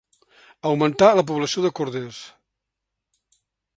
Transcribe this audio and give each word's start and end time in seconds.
Augmentar 0.69 1.09
la 1.19 1.25
població 1.33 1.65
de 1.67 1.73
corders. 1.81 2.23